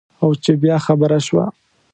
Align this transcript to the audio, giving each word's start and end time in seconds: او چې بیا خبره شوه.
او 0.21 0.29
چې 0.43 0.51
بیا 0.61 0.77
خبره 0.85 1.19
شوه. 1.27 1.45